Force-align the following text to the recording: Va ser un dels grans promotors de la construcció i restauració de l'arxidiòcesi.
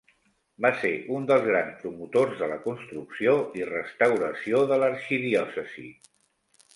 Va 0.65 0.69
ser 0.83 0.91
un 1.17 1.25
dels 1.31 1.43
grans 1.47 1.75
promotors 1.83 2.33
de 2.39 2.49
la 2.51 2.57
construcció 2.63 3.35
i 3.61 3.65
restauració 3.73 4.63
de 4.73 4.79
l'arxidiòcesi. 4.85 5.87